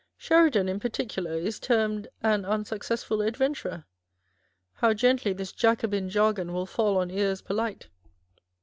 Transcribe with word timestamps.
Sheridan, 0.17 0.67
in 0.67 0.79
particular, 0.79 1.33
is 1.35 1.59
termed" 1.59 2.07
an 2.33 2.41
unsuc 2.41 2.79
cessful 2.79 3.23
adventurer." 3.23 3.85
How 4.73 4.95
gently 4.95 5.31
this 5.31 5.51
Jacobin 5.51 6.09
jargon 6.09 6.53
will 6.53 6.65
fall 6.65 6.97
on 6.97 7.11
ears 7.11 7.43
polite 7.43 7.87